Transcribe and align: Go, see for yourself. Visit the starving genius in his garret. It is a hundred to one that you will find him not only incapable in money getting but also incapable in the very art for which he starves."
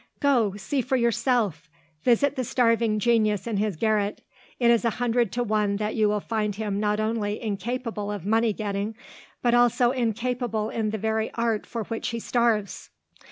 Go, 0.19 0.55
see 0.57 0.81
for 0.81 0.95
yourself. 0.95 1.69
Visit 2.01 2.35
the 2.35 2.43
starving 2.43 2.97
genius 2.97 3.45
in 3.45 3.57
his 3.57 3.75
garret. 3.75 4.23
It 4.59 4.71
is 4.71 4.83
a 4.83 4.89
hundred 4.97 5.31
to 5.33 5.43
one 5.43 5.75
that 5.75 5.93
you 5.93 6.09
will 6.09 6.19
find 6.19 6.55
him 6.55 6.79
not 6.79 6.99
only 6.99 7.39
incapable 7.39 8.09
in 8.11 8.27
money 8.27 8.51
getting 8.51 8.95
but 9.43 9.53
also 9.53 9.91
incapable 9.91 10.71
in 10.71 10.89
the 10.89 10.97
very 10.97 11.29
art 11.35 11.67
for 11.67 11.83
which 11.83 12.07
he 12.07 12.19
starves." 12.19 12.89